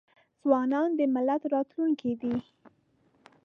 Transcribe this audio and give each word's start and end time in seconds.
ځوانان 0.41 0.89
د 0.97 0.99
ملت 1.15 1.41
راتلونکې 1.53 2.11
دي. 2.21 2.35